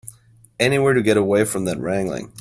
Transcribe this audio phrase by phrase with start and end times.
[0.59, 2.33] Anywhere to get away from that wrangling.